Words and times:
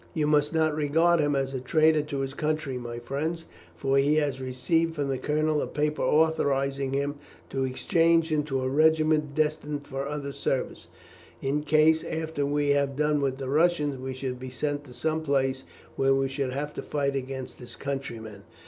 You 0.15 0.25
must 0.25 0.51
not 0.51 0.73
regard 0.75 1.19
him 1.19 1.35
as 1.35 1.53
a 1.53 1.59
traitor 1.59 2.01
to 2.01 2.21
his 2.21 2.33
country, 2.33 2.75
my 2.79 2.97
friends, 2.97 3.45
for 3.75 3.99
he 3.99 4.15
has 4.15 4.41
received 4.41 4.95
from 4.95 5.09
the 5.09 5.19
colonel 5.19 5.61
a 5.61 5.67
paper 5.67 6.01
authorizing 6.01 6.91
him 6.93 7.17
to 7.51 7.65
exchange 7.65 8.31
into 8.31 8.61
a 8.63 8.67
regiment 8.67 9.35
destined 9.35 9.85
for 9.85 10.07
other 10.07 10.31
service, 10.31 10.87
in 11.39 11.61
case, 11.61 12.03
after 12.03 12.47
we 12.47 12.69
have 12.69 12.95
done 12.95 13.21
with 13.21 13.37
the 13.37 13.47
Russians, 13.49 13.99
we 13.99 14.15
should 14.15 14.39
be 14.39 14.49
sent 14.49 14.85
to 14.85 14.93
some 14.95 15.21
place 15.21 15.65
where 15.97 16.15
we 16.15 16.27
should 16.27 16.51
have 16.51 16.73
to 16.73 16.81
fight 16.81 17.15
against 17.15 17.59
his 17.59 17.75
countrymen." 17.75 18.41